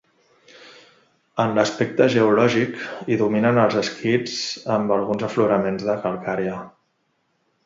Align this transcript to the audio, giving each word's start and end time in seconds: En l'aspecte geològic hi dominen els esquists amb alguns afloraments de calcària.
En 1.43 1.51
l'aspecte 1.57 2.07
geològic 2.15 2.81
hi 3.15 3.19
dominen 3.21 3.61
els 3.65 3.77
esquists 3.83 4.41
amb 4.79 4.97
alguns 4.97 5.27
afloraments 5.29 5.87
de 5.93 5.99
calcària. 6.07 6.59